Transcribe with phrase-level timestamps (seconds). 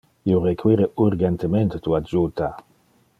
[0.29, 2.53] Io require urgentemente tu adjuta.